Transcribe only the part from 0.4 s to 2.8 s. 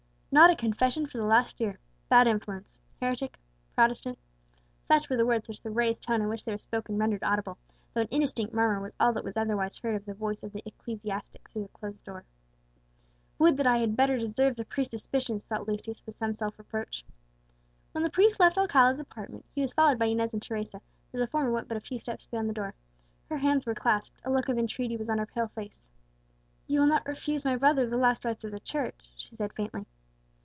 at confession for the last year, bad influence